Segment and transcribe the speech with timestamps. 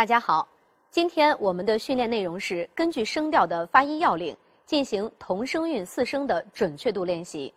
[0.00, 0.48] 大家好，
[0.90, 7.52] 今天我们的训练内容是根据声调的发音要领进行同声韵四声的准确度练习。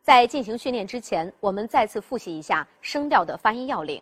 [0.00, 4.00] 在进行训练之前，我们再次复习一下声调的发音要领。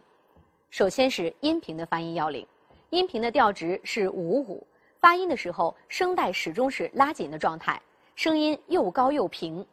[0.69, 2.47] 首先是音频的发音要领，
[2.91, 4.67] 音频的调值是五五，
[5.01, 7.81] 发音的时候声带始终是拉紧的状态，
[8.15, 9.67] 声音又高又平，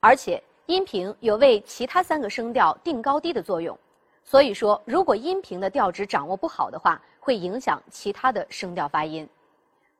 [0.00, 3.78] 而且音频有为其他三个声调定高低的作用。
[4.24, 9.28] 所以说，如果音频的调值掌握不好的话，会影响其他的声调发音。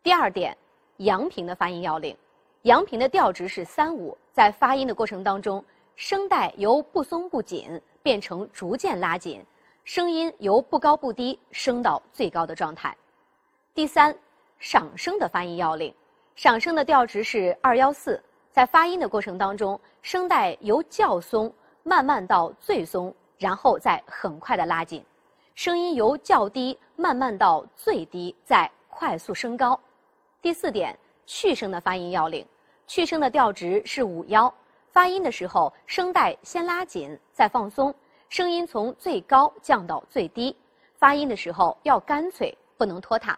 [0.02, 0.56] 第二点，
[0.96, 2.16] 阳平的发音要领，
[2.62, 5.62] 阳平的调值是三五，在发音的过程当中，
[5.94, 9.44] 声带由不松不紧变成逐渐拉紧，
[9.84, 12.96] 声音由不高不低升到最高的状态。
[13.74, 14.16] 第三，
[14.58, 15.94] 上声的发音要领，
[16.34, 18.18] 上声的调值是二幺四，
[18.50, 23.14] 在发音的过程当中，声带由较松慢慢到最松。
[23.36, 25.04] 然后再很快的拉紧，
[25.58, 29.76] 声音由较低慢慢到最低，再快速升高。
[30.40, 32.46] 第四点，去声的发音要领，
[32.86, 34.54] 去声的调值是五幺，
[34.92, 37.92] 发音的时候声带先拉紧再放松，
[38.28, 40.56] 声音从最高降到最低，
[40.96, 43.36] 发音的时候要干脆，不能拖沓。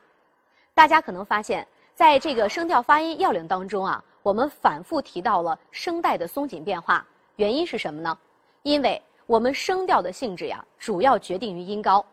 [0.74, 7.02] 大家可能发现，在这个声调发音要领当中啊，我们反复提到了声带的松紧变化，
[7.36, 8.18] 原因是什么呢？
[8.62, 12.04] 因为我们声调的性质呀，主要决定于音高，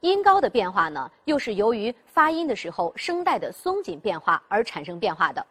[0.00, 5.42] 音高的变化呢，又是由于发音的时候声带的松紧变化而产生变化的。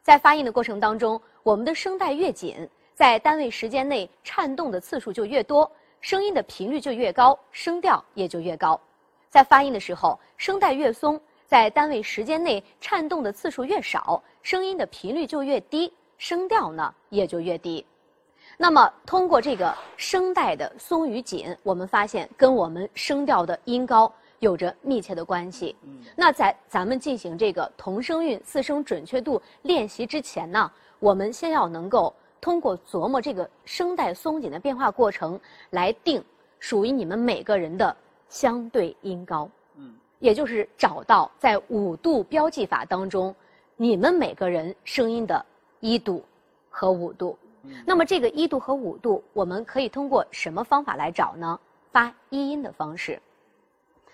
[0.00, 5.68] 在发音的过程当中，我们的声带越紧，在单位时间内颤动的次数就越多，
[6.00, 8.80] 声音的频率就越高，声调也就越高。
[9.28, 17.84] 在发音的时候，声带越松，在单位时间内颤动的次数越少，声音的频率就越低，声调呢也就越低。
[18.62, 25.74] 那么，通过这个声带的松与紧，我们发现跟我们声调的音高有着密切的关系。
[26.14, 35.40] 那在咱们进行这个同声韵四声准确度练习之前呢，我们先要能够通过琢磨这个声带松紧的变化过程，
[35.70, 36.22] 来定
[36.58, 37.96] 属于你们每个人的
[38.28, 39.48] 相对音高。
[39.76, 43.34] 嗯，也就是找到在五度标记法当中，
[43.78, 45.42] 你们每个人声音的
[45.80, 46.22] 一度
[46.68, 47.38] 和五度。
[47.84, 51.58] 那么这个一度和五度，我们可以通过什么方法来找呢？
[51.92, 53.20] 发一音的方式。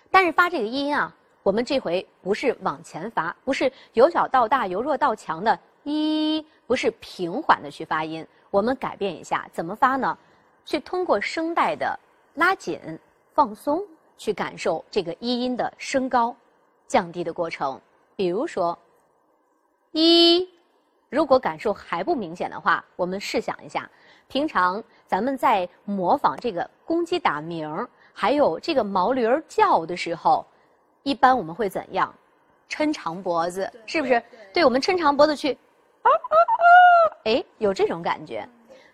[0.09, 8.25] 但是发这个一音啊，我们这回不是往前发，不是由小到大、由弱到强的一，不是平缓的去发音。
[8.49, 10.17] 我们改变一下，怎么发呢？
[10.65, 11.97] 去通过声带的
[12.33, 12.79] 拉紧、
[13.33, 13.83] 放松，
[14.17, 16.35] 去感受这个一音的升高、
[16.87, 17.79] 降低的过程。
[18.15, 18.77] 比如说，
[19.91, 20.49] 一。
[21.09, 23.89] 如果感受还不明显的话，我们试想一下，
[24.27, 30.45] 平常咱们在模仿这个公鸡打鸣，还有这个毛驴儿叫的时候，
[31.03, 32.13] 一般我们会怎样？
[32.69, 34.21] 抻长脖子，是不是？
[34.53, 35.53] 对，我们抻长脖子去，
[36.01, 36.61] 啊啊啊！
[37.23, 38.47] 哎，有这种感觉。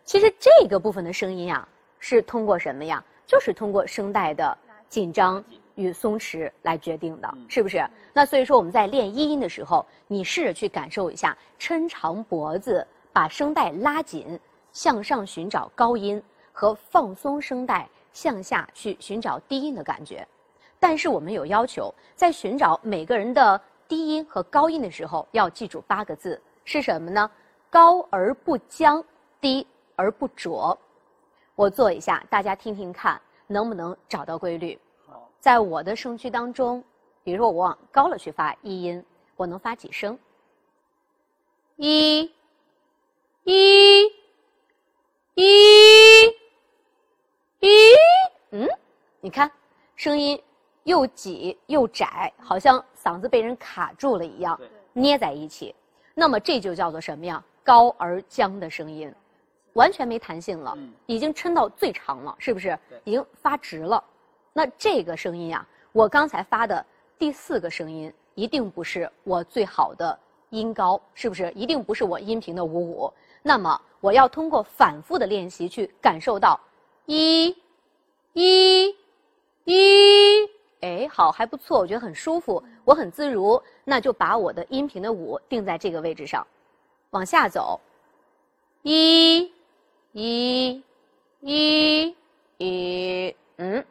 [0.05, 3.03] 其实这个部分的声音啊，是通过什么呀？
[3.25, 4.55] 就是通过声带的
[4.87, 5.43] 紧张。
[5.75, 7.87] 与松弛来决定的，是不是？
[8.13, 14.39] 那所以说我们在练一音的时候，你试着去感受一下，抻长脖子，把声带拉紧，
[14.71, 20.27] 向上寻找高音和放松声带向下去寻找低音的感觉。
[20.79, 27.29] 但是我们有要求，在寻找每个人的低音和高音的时候，要记住八个字是什么呢？
[27.69, 29.03] 高而不僵，
[29.41, 30.77] 低而不浊。
[31.55, 34.77] 我做一下，大家听听看，能不能找到规律？
[35.43, 36.81] 在我的声区当中，
[37.21, 39.03] 比如说我往高了去发一音，
[39.35, 40.17] 我能发几声？
[41.75, 42.31] 一，
[43.43, 44.05] 一，
[45.33, 46.27] 一，
[47.59, 47.67] 一，
[48.51, 48.69] 嗯，
[49.19, 49.51] 你看，
[49.97, 50.41] 声音
[50.83, 54.57] 又挤又窄，好像嗓子被人卡住了一样，
[54.93, 55.75] 捏在一起。
[56.13, 57.43] 那么这就叫做什么呀？
[57.65, 59.13] 高而僵的声音，
[59.73, 60.73] 完全没弹性了，
[61.05, 62.79] 已经抻到最长了，是不是？
[63.03, 64.01] 已经发直了。
[64.53, 66.85] 那这个声音呀，我刚才发的
[67.17, 70.17] 第四个声音，一定不是我最好的
[70.51, 71.51] 音高，是不是？
[71.53, 73.11] 一定不是我音频的五五。
[73.41, 76.59] 那么我要通过反复的练习去感受到
[77.07, 77.55] 一、
[78.33, 78.95] 一、
[79.65, 80.49] 一，
[80.81, 83.61] 哎，好，还不错，我觉得很舒服，我很自如。
[83.83, 86.45] 那就把我的音频的五定在这个位置上，
[87.09, 87.81] 往下走，
[88.83, 89.51] 一、
[90.11, 90.83] 一、
[91.41, 92.15] 一、
[92.57, 93.83] 一，嗯。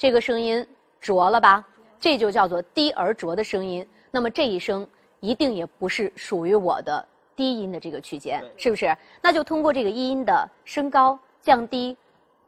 [0.00, 0.66] 这个声音
[0.98, 1.62] 浊了吧？
[1.98, 3.86] 这就叫做低而浊的声音。
[4.10, 4.88] 那么这一声
[5.20, 7.06] 一定也不是属于我的
[7.36, 8.96] 低音的这个区间，是不是？
[9.20, 11.94] 那就通过这个一音的升高、降低，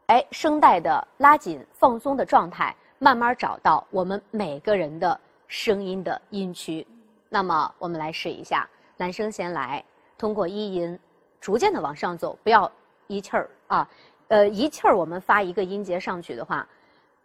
[0.07, 6.83] 哎，声带的拉紧、放松的状态，慢慢找到我们每个人的声音的音区。
[7.29, 8.67] 那么我们来试一下，
[8.97, 9.85] 男生先来，
[10.17, 10.97] 通过一音
[11.39, 12.71] 逐渐的往上走，不要
[13.05, 13.87] 一气儿啊，
[14.29, 16.67] 呃，一气儿我们发一个音节上去的话，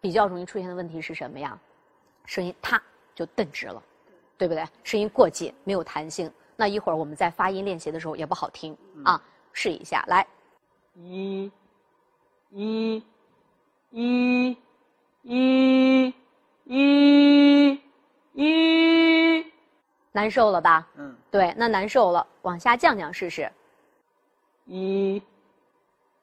[0.00, 1.58] 比较容易出现的问题是什么呀？
[2.24, 2.82] 声音啪
[3.14, 3.82] 就顿直了，
[4.36, 4.64] 对不对？
[4.84, 6.30] 声音过紧，没有弹性。
[6.56, 9.22] 那一会儿我们在发音练习的时候也不好听啊，
[9.52, 10.26] 试一下，来，
[10.94, 11.50] 一，
[12.50, 13.02] 一，
[13.90, 14.56] 一，
[15.22, 16.14] 一，
[16.64, 17.80] 一，
[18.34, 19.52] 一，
[20.12, 20.86] 难受了吧？
[20.96, 23.50] 嗯，对，那难受了，往下降降试试。
[24.66, 25.22] 一，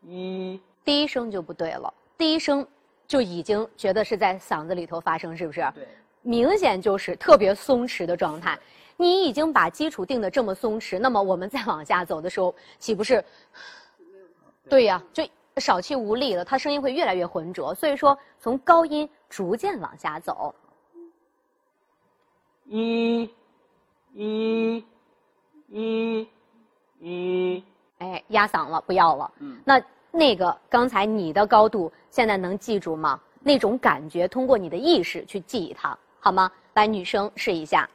[0.01, 2.67] 一，第一声就不对了，第一声
[3.07, 5.61] 就已经觉得是在嗓子里头发声，是不是？
[5.75, 5.87] 对，
[6.21, 8.57] 明显就是特别松弛的状态。
[8.97, 13.23] 你已经把基础定的这么松弛，那么我们再往下走的时候，岂不是？
[14.69, 17.75] 对呀，就少气无力了，它声音会越来越浑浊。
[17.75, 20.55] 所以说，从高音逐渐往下走。
[22.65, 23.29] 一，
[24.13, 24.83] 一，
[25.67, 26.27] 一，
[26.99, 27.63] 一，
[27.99, 29.31] 哎，压嗓了，不要了。
[29.39, 29.79] 嗯，那
[30.15, 33.19] 那个刚才你的高度现在能记住吗？
[33.41, 36.49] 那种感觉，通过你的意识去记忆它，好吗？
[36.73, 37.87] 来，女生试一下。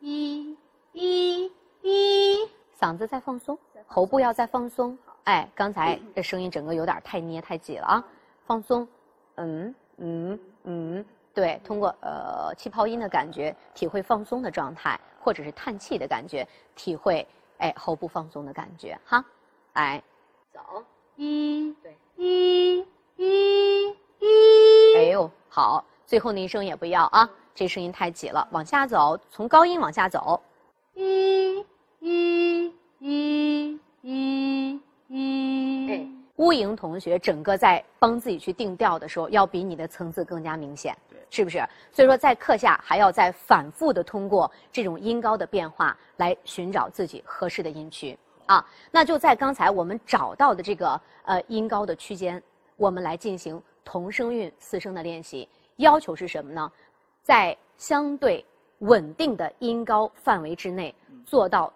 [0.00, 0.54] 一
[0.92, 1.50] 一
[1.80, 2.48] 一，
[2.78, 4.96] 嗓子再放松，喉部要再放松。
[5.24, 8.04] 哎，刚才这声音整个有点太捏太挤了啊，
[8.44, 8.86] 放松。
[9.36, 17.26] 嗯嗯嗯，对，通过呃气泡音的感觉，体会放松的状态，或者是叹气的感觉，体会
[17.58, 19.24] 哎喉部放松的感觉哈。
[19.72, 20.02] 来，
[20.52, 20.84] 走
[21.16, 22.78] 一对一
[23.16, 27.28] 一一，哎呦好，最后那一声也不要啊。
[27.54, 30.38] 这声音太挤了，往下走，从高音往下走，
[30.92, 31.64] 一，
[32.00, 35.90] 一，一，一，一。
[35.90, 41.66] 哎，乌莹同学整个在帮自己去定调的时候，要比你的层次更加明显，对，是不是？
[41.90, 48.64] 所以说，在课下还要再反复的通过这种音高的变化来寻找自己合适的音区啊。
[48.90, 52.42] 那就在刚才我们找到的这个呃音高的区间，
[52.76, 55.48] 我们来进行同声韵四声的练习。
[55.76, 56.72] 要求是什么呢？
[57.22, 58.44] 在相对
[58.78, 60.94] 稳定的音高范围之内，
[61.24, 61.72] 做到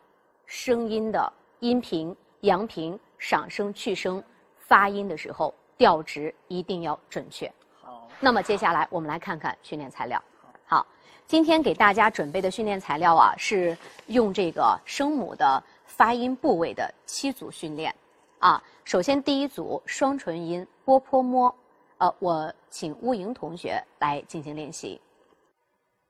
[0.47, 4.23] 声音的音频、扬频、赏声、去声
[4.57, 7.53] 发音的时候，调值一定要准确。
[7.83, 8.09] 好。
[8.21, 10.23] 那么接下来我们来看看训练材料。
[10.65, 10.87] 好，
[11.27, 13.77] 今天给大家准备的训练材料啊，是
[14.07, 17.95] 用这个声母的发音部位的七组训练。
[18.39, 21.55] 啊，首先第一组双唇音波、泼、摸，
[21.99, 24.99] 呃，我请乌莹同学来进行练习。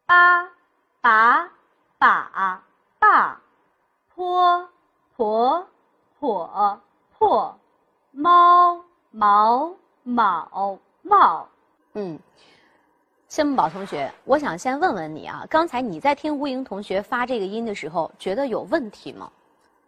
[0.06, 0.49] 八
[1.00, 1.50] 把
[1.99, 2.62] 把
[2.99, 3.41] 把
[4.15, 4.69] 坡
[5.17, 5.67] 婆
[6.21, 6.81] 婆
[7.19, 7.59] 破
[8.12, 9.75] 猫毛
[10.05, 11.49] 卯帽。
[11.94, 12.17] 嗯，
[13.26, 19.29] 谢木宝同学，我想先问问你啊，刚才你在听乌莹同学发这个音的时候，觉得有问题吗？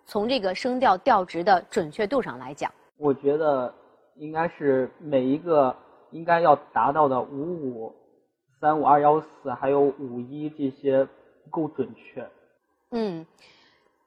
[0.06, 3.72] 从这个声调调值的准确度上来讲，我觉得
[4.16, 5.75] 应该是每一个
[6.10, 7.94] 应该要达到的五五。
[8.61, 11.04] 三五二幺四还有五一这些
[11.42, 12.25] 不够准确。
[12.92, 13.26] 嗯，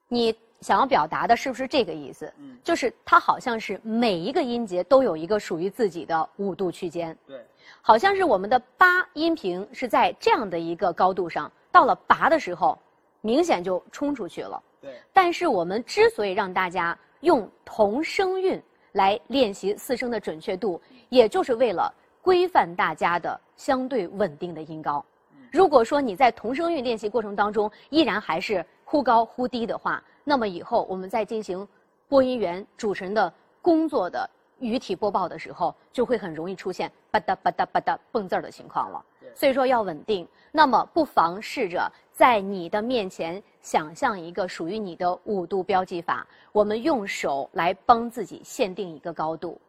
[0.08, 2.32] 你想要表达的是不是这个意思？
[2.38, 7.14] 嗯，就是它好像是每一个音节都有一个属于自己的五度区间。
[7.26, 7.44] 对，
[7.82, 12.78] 好像是我们的八音频是在这样的一个高度上，到了拔的时候，
[13.20, 14.62] 明显就冲出去了。
[14.86, 14.94] 对。
[15.12, 18.62] 但是我们之所以让大家用同声韵
[18.92, 21.92] 来练习四声的准确度，也就是为了。
[22.22, 25.04] 规范大家的相对稳定的音高。
[25.52, 31.64] 如果说你在同声韵练习过程当中依然还是忽高忽低的话，那么以后我们在进行
[32.08, 34.28] 播音员主持人的工作的
[34.58, 39.04] 语体播报的时候，就会很容易出现吧嗒吧嗒吧嗒蹦字儿的情况了。
[39.34, 49.60] 所以说要稳定，那么不妨试着在你的面前想象一个属于你的五度标记法，我们用手来帮自己限定一个高度。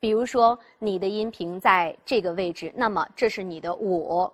[0.00, 4.28] 比如说，你的音频在这个位置，那么这是你的五，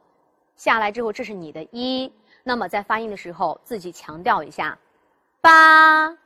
[0.56, 2.10] 下来之后这是你的一，
[2.42, 4.78] 那么在发音的时候自己强调一下，
[5.42, 6.16] 八，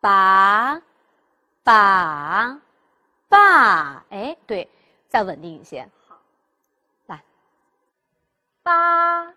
[0.00, 0.80] 八，
[1.62, 2.58] 把，
[3.28, 4.68] 把，哎，对，
[5.08, 6.16] 再稳定一些，好，
[7.06, 7.22] 来，
[8.62, 9.32] 八，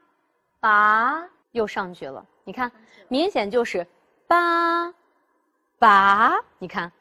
[0.59, 2.71] 八，又上去了，你看，
[3.07, 3.85] 明显就是
[4.27, 4.93] 八，
[5.79, 6.91] 八，你看，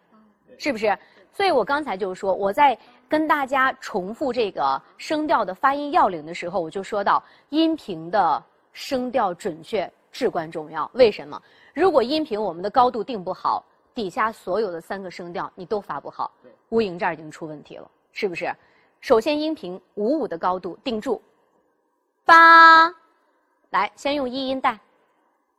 [0.58, 0.96] 是不是？
[1.32, 2.78] 所以我刚才就说，我在
[3.08, 10.90] 跟大家重复这个声调的发音要领的时候，我就说到音频的声调准确至关重要。
[10.94, 11.40] 为什么？
[11.74, 13.62] 如果音频我们的高度定不好，
[13.94, 16.30] 底下所有的三个声调你都发不好。
[16.70, 18.54] 乌蝇这儿已经出问题了，是不是？
[19.00, 21.20] 首先音频五五的高度定住，
[22.24, 22.92] 八，
[23.70, 24.78] 来，先用一音带，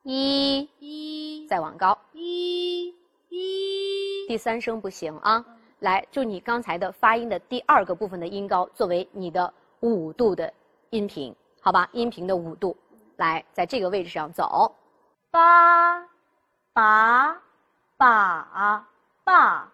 [0.04, 2.94] 一，一，再往高，一，
[3.30, 5.46] 一，第三声不行啊。
[5.80, 10.52] 来，就你刚才的发音的第二个部分的音高作为你的五度的
[10.90, 11.88] 音频，好吧？
[11.94, 12.76] 音频的五度，
[13.18, 14.76] 来，在这个位置上走。
[15.30, 16.04] 八，
[16.74, 17.40] 把，
[17.96, 18.88] 把，
[19.24, 19.72] 把，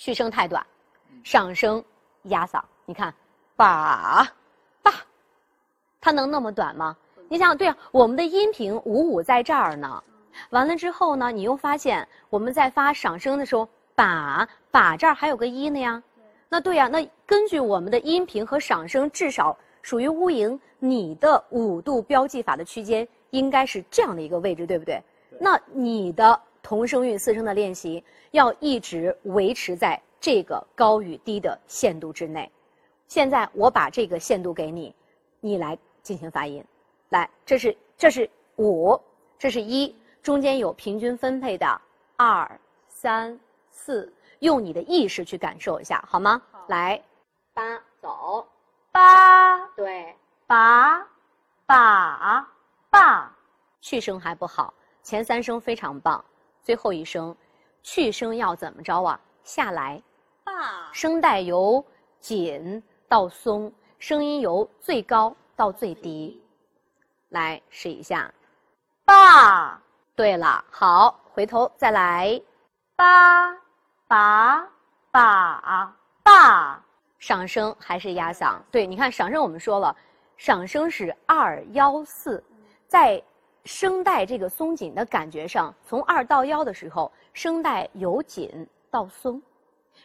[0.00, 0.66] 去声太短，
[1.22, 1.84] 上声
[2.22, 2.58] 压嗓。
[2.86, 3.14] 你看，
[3.54, 4.26] 把，
[4.82, 4.90] 把，
[6.00, 6.96] 它能那么短吗？
[7.28, 10.02] 你想想，对啊，我们的音频五五在这儿呢。
[10.48, 16.02] 完了之后呢，你又发现我们在发上声的时候，把把这儿还有个一呢呀。
[16.48, 24.98] 那对呀，那根据我们的音频和上声，至少属于乌蝇，你的五度标记法的区间应该是这样的一个位置，对不对？
[25.38, 26.40] 那你的
[26.70, 32.48] 同声韵四声的练习要一直维持在这个高与低的限度之内。
[33.08, 34.94] 现在我把这个限度给你，
[35.40, 36.64] 你来进行发音。
[37.08, 38.96] 来，这是这是五，
[39.36, 41.66] 这是一，中间有平均分配的
[42.14, 42.48] 二、
[42.86, 43.36] 三、
[43.72, 46.40] 四，用你的意识去感受一下，好吗？
[46.68, 47.02] 来，
[47.52, 48.46] 八走，
[48.92, 50.14] 八，对，
[50.46, 51.04] 把，
[51.66, 52.48] 把，
[52.90, 53.36] 把，
[53.80, 54.72] 去声还不好，
[55.02, 56.24] 前三声非常棒，
[56.70, 57.36] 最后一声，
[57.82, 59.20] 去声要怎么着啊？
[59.42, 60.00] 下来，
[60.44, 61.84] 把，声带由
[62.20, 66.40] 紧到松，声音由最高到最低。
[67.30, 68.32] 来试一下，
[69.04, 69.82] 把，
[70.14, 72.40] 对了，好，回头再来，
[72.94, 73.52] 八，
[74.06, 74.64] 把，
[75.10, 76.80] 把，把，
[77.18, 78.60] 上声还是压嗓？
[78.70, 79.96] 对，你看上声我们说了，
[80.36, 82.40] 上声是二幺四，
[82.86, 83.20] 在
[83.64, 89.40] 声带这个松紧的感觉上，从二到幺的时候，声带由紧到松，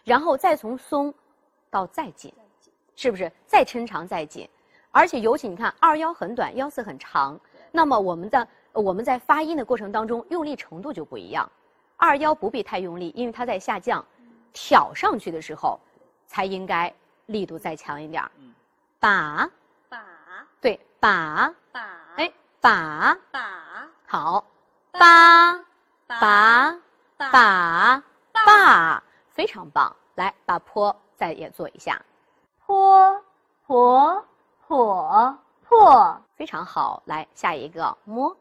[0.04, 1.14] 然后再从松
[1.70, 2.34] 到再紧，
[2.96, 3.32] 是不是？
[3.48, 4.50] 再抻长再紧。
[4.92, 7.40] 而且尤其你看，二幺很短，幺四很长，
[7.72, 11.50] 那么我们的我们在发音的过程当中，用力程度就不一样。
[11.98, 14.06] 二幺不必太用力，因为它在下降，
[14.54, 15.80] 挑上去的时候，
[16.28, 16.94] 才应该
[17.26, 18.32] 力度再强一点儿。
[19.00, 19.50] 把，
[19.90, 20.00] 把，
[20.62, 22.05] 对，把，把，哎，
[22.66, 24.44] 把，把，好，
[24.92, 25.54] 把，
[26.08, 26.76] 把，
[27.16, 28.04] 把，
[28.34, 29.96] 把，非常棒。
[30.16, 32.02] 来，把坡再也做一下，
[32.66, 33.24] 坡，
[33.68, 34.26] 坡
[34.66, 37.96] 坡破非常好，来下一个。
[38.04, 38.36] 摸。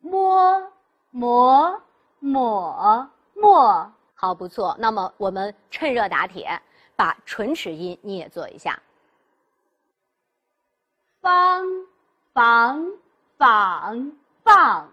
[0.00, 0.72] 摸
[1.12, 1.80] 摸
[2.18, 4.74] 抹抹，好不错。
[4.80, 6.60] 那么我们趁热打铁，
[6.96, 8.82] 把唇齿音你也做一下。
[11.20, 11.64] 方
[12.34, 12.84] 房
[13.36, 14.12] 仿
[14.42, 14.88] 放，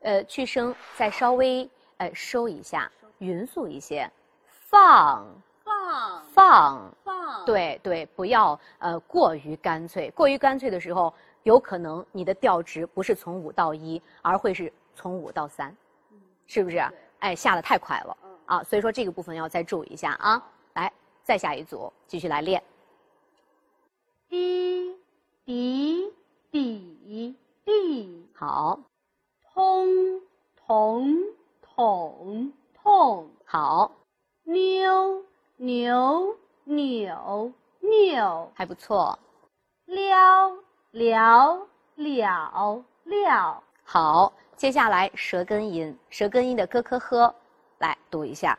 [0.00, 4.10] 呃，去声再稍微呃收一下，匀速一些，
[4.46, 5.26] 放
[5.64, 6.94] 放放。
[7.02, 10.10] 放，对对，不要呃过于干脆。
[10.10, 11.12] 过于干脆的时候，
[11.44, 15.74] 有可能你的调值不是从五到一，而会是从五到三，
[16.46, 16.84] 是不是？
[17.20, 18.62] 哎，下的太快了啊！
[18.62, 20.42] 所以说这个部分要再注意一下啊。
[20.74, 20.92] 来，
[21.24, 22.62] 再下一组，继续来练。
[24.28, 24.94] 滴
[25.46, 26.12] 滴
[26.50, 27.34] 滴
[27.66, 28.80] 滴，好，
[29.52, 30.22] 通
[30.56, 31.14] 彤
[31.60, 32.50] 统
[32.82, 33.92] 痛，好，
[34.44, 35.22] 妞
[35.56, 36.34] 牛。
[36.68, 39.16] 扭扭还不错，
[39.84, 40.52] 撩
[40.90, 44.32] 撩了了，好。
[44.56, 47.32] 接下来舌根音，舌根音的咯咯呵，
[47.78, 48.58] 来读一下。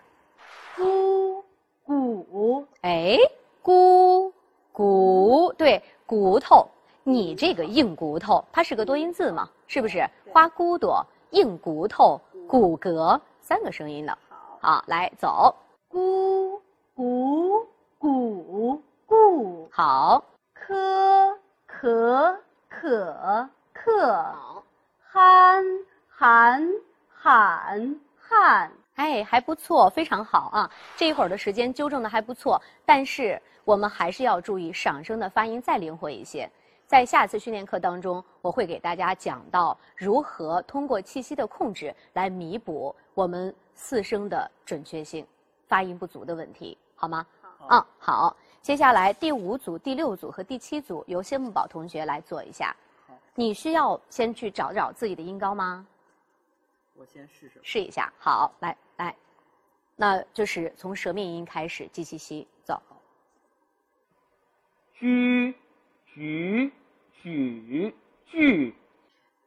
[0.78, 1.44] 咕
[1.86, 3.18] 咕，哎，
[3.62, 4.32] 咕
[4.72, 6.70] 骨，对，骨头。
[7.10, 10.06] 你这个硬骨头，它是个多音字嘛，是不是？
[10.30, 14.18] 花骨朵，硬骨头，骨骼，三个声音的。
[14.60, 15.56] 好，来走。
[15.88, 16.62] 骨
[16.94, 17.66] 骨。
[17.98, 20.22] 鼓鼓好，
[20.54, 22.38] 可可
[22.68, 24.36] 可可
[25.10, 25.64] 憨
[26.10, 26.68] 喊
[27.10, 30.70] 喊喊，哎，还不错，非常好啊！
[30.98, 36.48] 这一会儿的时间纠正的还不错，但是我们还是要注意上声的发音再灵活一些。
[36.88, 45.28] 在下次训练课当中，我会给大家讲到如何通过气息的控制来弥补我们四声的准确性、
[45.68, 47.28] 发音不足的问题，好吗？
[47.70, 52.74] 嗯，好，接下来第五组、第六组和第七组由谢木宝同学来做一下。
[53.36, 55.86] 你需要先去找找自己的音高吗？
[56.96, 57.60] 我先试试。
[57.64, 59.14] 试一下，好，来来，
[59.98, 62.82] 那就是从舌面音开始，记气息，走。
[64.94, 65.54] 居
[66.18, 66.72] 举
[67.22, 67.94] 举
[68.26, 68.74] 句，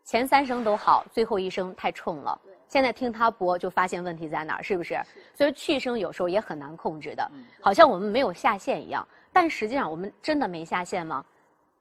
[0.04, 2.40] 前三声都好，最后一声太冲了。
[2.68, 4.96] 现在听他播就发现问题在哪儿，是不是？
[5.34, 7.28] 所以去声有时候也很难控制的，
[7.60, 9.04] 好像我们没有下线一样。
[9.32, 11.24] 但实际上我们真的没下线吗？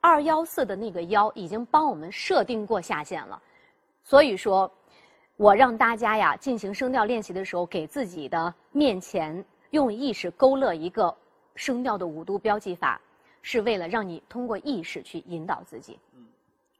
[0.00, 3.40] 二幺四的那个幺已经帮我们设定过下限了，
[4.02, 4.68] 所以说，
[5.36, 11.16] 我让大家呀进行声调练习的时候，给自己的面前用意识勾勒一个
[11.54, 13.00] 声调的五度标记法，
[13.42, 15.98] 是为了让你通过意识去引导自己。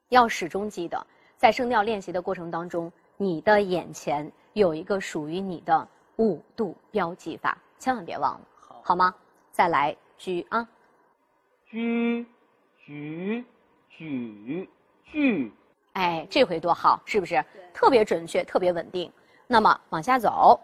[0.08, 5.86] 要始终记得，在声调练习的过程当中，你的眼前有一个属于你的
[6.16, 9.14] 五度标记法，千万别忘了，好，好吗？
[9.52, 10.68] 再来居啊，
[11.66, 12.26] 居，
[12.84, 13.44] 举，
[13.88, 14.68] 举，
[15.04, 15.52] 句，
[15.92, 17.44] 哎，这回多好，是不是？
[17.72, 19.10] 特别准确，特别稳定。
[19.46, 20.60] 那么往下走，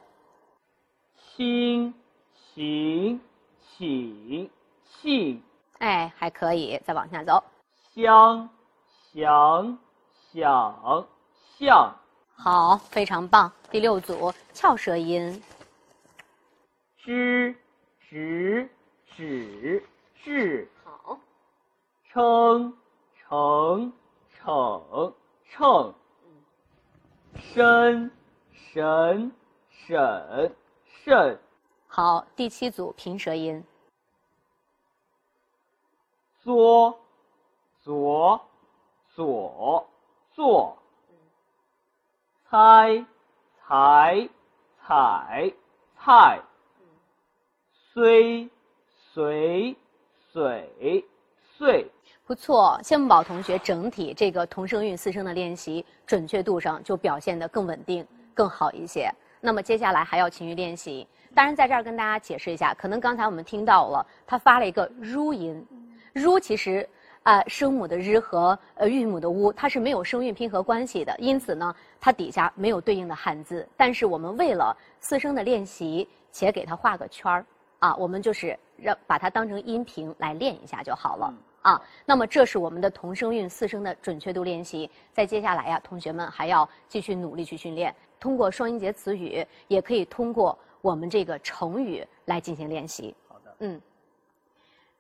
[1.15, 1.95] 心，
[2.55, 3.21] 行，
[3.77, 4.51] 请，
[4.85, 5.43] 庆，
[5.79, 7.43] 哎，还可以，再往下走。
[7.95, 8.49] 香，
[9.13, 9.79] 想，
[10.33, 11.07] 想，
[11.59, 11.97] 象，
[12.35, 13.51] 好，非常棒。
[13.71, 15.43] 第六组翘舌音，
[16.99, 17.55] 知，
[18.09, 18.69] 直，
[19.15, 19.83] 指，
[20.15, 21.19] 是，好，
[22.11, 22.75] 称，
[23.29, 23.93] 成，
[24.39, 25.15] 逞，
[25.51, 25.95] 称，
[27.35, 28.11] 身，
[28.53, 29.33] 神，
[29.71, 30.55] 审，
[31.05, 31.39] 慎，
[31.87, 32.27] 好。
[32.35, 33.63] 第七组平舌音，
[36.47, 36.97] 左，
[37.83, 38.41] 左，
[39.17, 39.85] 左，
[40.33, 40.79] 作，
[42.49, 43.05] 猜，
[43.67, 44.29] 才，
[44.87, 45.53] 采，
[45.99, 46.41] 菜，
[47.93, 48.49] 虽，
[49.13, 49.77] 随，
[50.33, 51.05] 水，
[51.59, 51.91] 岁。
[52.25, 52.79] 不错。
[52.81, 59.13] 谢木宝同学整体这个同声韵四声的练习准确度上就表现得更稳定、更好一些。
[59.41, 61.09] 那么接下来还要勤于练习。
[61.35, 65.67] 当然，在这儿跟大家解释一下，可能刚才我们听到了，他发了一个 ru 音
[66.17, 66.89] ，ru 其实
[67.23, 73.69] 啊、声母的日和呃韵母的乌，它是没有声韵拼合关系的，因此呢，它底下没有对应的汉字。
[73.77, 77.45] 但是我们为了四声的练习，且给它画个圈儿
[77.81, 81.35] 啊，我们就是让把它当成音频来练一下就好了。
[81.63, 84.89] 啊，那么这是我们的同声韵四声的准确度练习。
[85.13, 93.13] 在接下来呀，同学们还要继续努力去训练，通过双音节词语，也可以通过我们这个成语来进行练习。
[93.27, 93.81] 好的，嗯，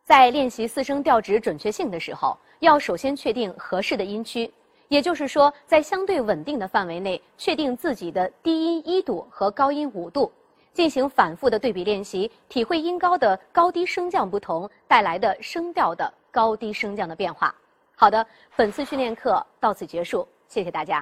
[0.06, 4.48] 在练习四声调值准确性的时候，要首先确定合适的音区，
[4.86, 10.30] 也就是说，在相对稳定的范围内，确定自己的低音一度和高音五度，
[10.72, 17.52] 进行反复的对比练习，体会音高的高低升降不同带来的声调的高低升降的变化。
[17.96, 20.94] 好的，本次训练课到此结束，谢谢大家。